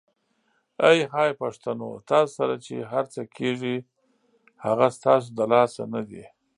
[0.87, 1.89] آی های پښتنو!
[2.09, 3.75] تاسو سره چې هرڅه کیږي
[4.65, 6.25] هغه ستاسو د لاسه ندي؟!